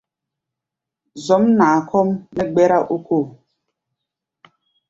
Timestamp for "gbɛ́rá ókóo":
2.53-3.23